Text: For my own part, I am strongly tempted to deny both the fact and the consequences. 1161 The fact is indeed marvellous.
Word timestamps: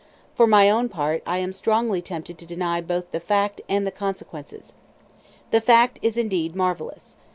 For 0.33 0.47
my 0.47 0.67
own 0.67 0.89
part, 0.89 1.21
I 1.27 1.37
am 1.37 1.53
strongly 1.53 2.01
tempted 2.01 2.39
to 2.39 2.45
deny 2.47 2.81
both 2.81 3.11
the 3.11 3.19
fact 3.19 3.61
and 3.69 3.85
the 3.85 3.91
consequences. 3.91 4.73
1161 5.51 5.51
The 5.51 5.63
fact 5.63 5.99
is 6.01 6.17
indeed 6.17 6.55
marvellous. 6.55 7.17